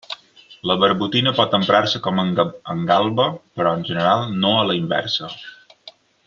La 0.69 0.75
barbotina 0.83 1.33
pot 1.39 1.53
emprar-se 1.57 2.01
com 2.07 2.21
a 2.23 2.25
engalba, 2.75 3.27
però 3.61 3.75
en 3.81 3.85
general 3.91 4.27
no 4.41 4.55
a 4.55 4.65
la 4.71 4.79
inversa. 4.83 5.31